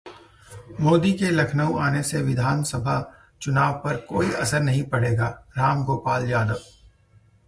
[0.81, 2.95] मोदी के लखनऊ आने से विधानसभा
[3.41, 5.27] चुनाव पर कोई असर नहीं पड़ेगा:
[5.57, 6.59] रामगोपाल यादव